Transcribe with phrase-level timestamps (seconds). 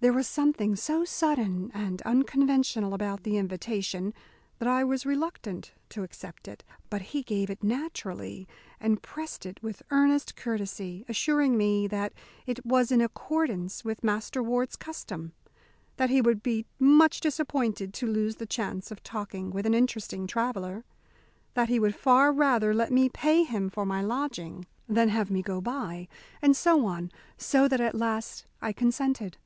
[0.00, 4.12] There was something so sudden and unconventional about the invitation
[4.58, 8.48] that I was reluctant to accept it; but he gave it naturally
[8.80, 12.12] and pressed it with earnest courtesy, assuring me that
[12.44, 15.32] it was in accordance with Master Ward's custom,
[15.96, 20.26] that he would be much disappointed to lose the chance of talking with an interesting
[20.26, 20.84] traveller,
[21.54, 25.40] that he would far rather let me pay him for my lodging than have me
[25.40, 26.08] go by,
[26.42, 29.38] and so on so that at last I consented.